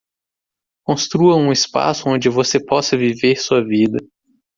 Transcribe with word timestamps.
Construa 0.83 1.35
um 1.35 1.51
espaço 1.51 2.09
onde 2.09 2.27
você 2.27 2.59
possa 2.65 2.97
viver 2.97 3.35
sua 3.35 3.63
vida 3.63 3.99